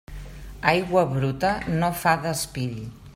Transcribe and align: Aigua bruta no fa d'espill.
Aigua 0.71 1.03
bruta 1.11 1.51
no 1.83 1.91
fa 2.05 2.17
d'espill. 2.25 2.77